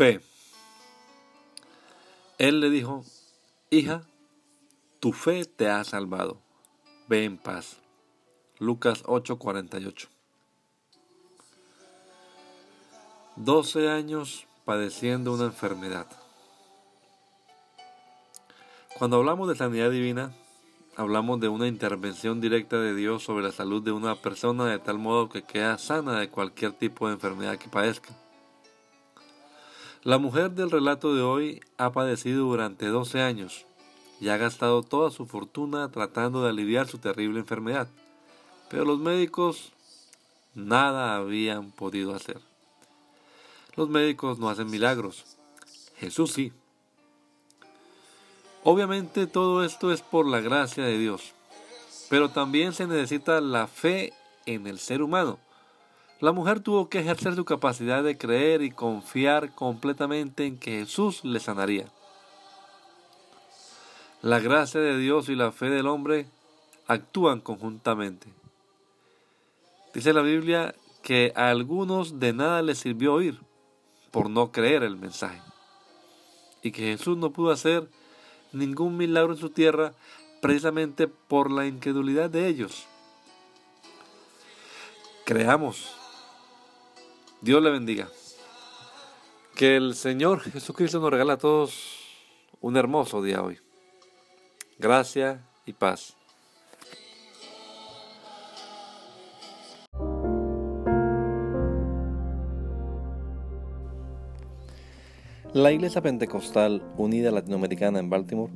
Fe. 0.00 0.18
Él 2.38 2.60
le 2.60 2.70
dijo, 2.70 3.04
hija, 3.68 4.06
tu 4.98 5.12
fe 5.12 5.44
te 5.44 5.68
ha 5.68 5.84
salvado. 5.84 6.40
Ve 7.06 7.24
en 7.24 7.36
paz. 7.36 7.76
Lucas 8.58 9.02
8:48. 9.04 10.08
Doce 13.36 13.90
años 13.90 14.46
padeciendo 14.64 15.34
una 15.34 15.44
enfermedad. 15.44 16.06
Cuando 18.98 19.18
hablamos 19.18 19.50
de 19.50 19.56
sanidad 19.56 19.90
divina, 19.90 20.34
hablamos 20.96 21.40
de 21.40 21.48
una 21.48 21.66
intervención 21.66 22.40
directa 22.40 22.78
de 22.78 22.94
Dios 22.94 23.22
sobre 23.22 23.44
la 23.44 23.52
salud 23.52 23.82
de 23.82 23.92
una 23.92 24.14
persona 24.14 24.64
de 24.64 24.78
tal 24.78 24.96
modo 24.96 25.28
que 25.28 25.42
queda 25.42 25.76
sana 25.76 26.18
de 26.18 26.30
cualquier 26.30 26.72
tipo 26.72 27.06
de 27.06 27.12
enfermedad 27.12 27.58
que 27.58 27.68
padezca. 27.68 28.14
La 30.02 30.16
mujer 30.16 30.52
del 30.52 30.70
relato 30.70 31.14
de 31.14 31.20
hoy 31.20 31.60
ha 31.76 31.92
padecido 31.92 32.46
durante 32.46 32.86
12 32.86 33.20
años 33.20 33.66
y 34.18 34.30
ha 34.30 34.38
gastado 34.38 34.82
toda 34.82 35.10
su 35.10 35.26
fortuna 35.26 35.90
tratando 35.90 36.42
de 36.42 36.48
aliviar 36.48 36.88
su 36.88 36.96
terrible 36.96 37.40
enfermedad, 37.40 37.86
pero 38.70 38.86
los 38.86 38.98
médicos 38.98 39.72
nada 40.54 41.16
habían 41.16 41.70
podido 41.70 42.14
hacer. 42.14 42.40
Los 43.76 43.90
médicos 43.90 44.38
no 44.38 44.48
hacen 44.48 44.70
milagros, 44.70 45.36
Jesús 45.98 46.32
sí. 46.32 46.50
Obviamente 48.64 49.26
todo 49.26 49.64
esto 49.64 49.92
es 49.92 50.00
por 50.00 50.26
la 50.26 50.40
gracia 50.40 50.82
de 50.82 50.96
Dios, 50.96 51.34
pero 52.08 52.30
también 52.30 52.72
se 52.72 52.86
necesita 52.86 53.42
la 53.42 53.66
fe 53.66 54.14
en 54.46 54.66
el 54.66 54.78
ser 54.78 55.02
humano 55.02 55.38
la 56.20 56.32
mujer 56.32 56.60
tuvo 56.60 56.88
que 56.90 57.00
ejercer 57.00 57.34
su 57.34 57.44
capacidad 57.46 58.02
de 58.02 58.18
creer 58.18 58.62
y 58.62 58.70
confiar 58.70 59.54
completamente 59.54 60.44
en 60.44 60.58
que 60.58 60.80
Jesús 60.80 61.24
le 61.24 61.40
sanaría. 61.40 61.86
La 64.20 64.38
gracia 64.38 64.80
de 64.80 64.98
Dios 64.98 65.30
y 65.30 65.34
la 65.34 65.50
fe 65.50 65.70
del 65.70 65.86
hombre 65.86 66.26
actúan 66.86 67.40
conjuntamente. 67.40 68.28
Dice 69.94 70.12
la 70.12 70.20
Biblia 70.20 70.74
que 71.02 71.32
a 71.34 71.48
algunos 71.48 72.20
de 72.20 72.34
nada 72.34 72.60
les 72.60 72.78
sirvió 72.78 73.14
oír 73.14 73.40
por 74.10 74.28
no 74.28 74.52
creer 74.52 74.82
el 74.82 74.96
mensaje 74.96 75.40
y 76.62 76.70
que 76.70 76.96
Jesús 76.96 77.16
no 77.16 77.30
pudo 77.30 77.50
hacer 77.50 77.88
ningún 78.52 78.98
milagro 78.98 79.32
en 79.32 79.38
su 79.38 79.48
tierra 79.48 79.94
precisamente 80.42 81.08
por 81.08 81.50
la 81.50 81.66
incredulidad 81.66 82.28
de 82.28 82.46
ellos. 82.46 82.86
Creamos 85.24 85.99
Dios 87.42 87.62
le 87.62 87.70
bendiga. 87.70 88.08
Que 89.56 89.76
el 89.76 89.94
Señor 89.94 90.40
Jesucristo 90.40 91.00
nos 91.00 91.10
regala 91.10 91.34
a 91.34 91.38
todos 91.38 91.98
un 92.60 92.76
hermoso 92.76 93.22
día 93.22 93.42
hoy. 93.42 93.58
Gracia 94.78 95.46
y 95.64 95.72
paz. 95.72 96.16
La 105.52 105.72
Iglesia 105.72 106.00
Pentecostal 106.00 106.82
Unida 106.96 107.30
Latinoamericana 107.30 107.98
en 107.98 108.08
Baltimore 108.08 108.52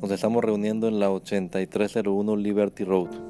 nos 0.00 0.10
estamos 0.10 0.42
reuniendo 0.42 0.88
en 0.88 0.98
la 0.98 1.10
8301 1.10 2.36
Liberty 2.36 2.84
Road 2.84 3.29